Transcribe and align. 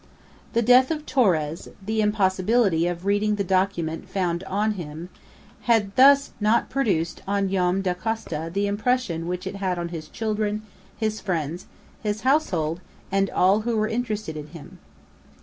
The 0.53 0.63
death 0.63 0.89
of 0.89 1.05
Torres, 1.05 1.67
the 1.85 2.01
impossibility 2.01 2.87
of 2.87 3.05
reading 3.05 3.35
the 3.35 3.43
document 3.43 4.09
found 4.09 4.43
on 4.45 4.71
him, 4.71 5.09
had 5.69 5.95
thus 5.95 6.31
not 6.39 6.71
produced 6.71 7.21
on 7.27 7.49
Joam 7.51 7.83
Dacosta 7.83 8.49
the 8.51 8.65
impression 8.65 9.27
which 9.27 9.45
it 9.45 9.57
had 9.57 9.77
on 9.77 9.89
his 9.89 10.07
children, 10.09 10.63
his 10.97 11.19
friends, 11.21 11.67
his 12.01 12.21
household, 12.21 12.81
and 13.11 13.29
all 13.29 13.61
who 13.61 13.77
were 13.77 13.87
interested 13.87 14.35
in 14.35 14.47
him. 14.47 14.79